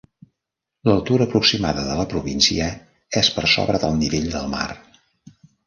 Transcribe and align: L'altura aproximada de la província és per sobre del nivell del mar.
L'altura 0.89 1.27
aproximada 1.29 1.83
de 1.89 1.99
la 1.99 2.07
província 2.15 2.71
és 3.23 3.31
per 3.39 3.47
sobre 3.55 3.85
del 3.87 3.97
nivell 4.03 4.29
del 4.35 4.51
mar. 4.59 4.69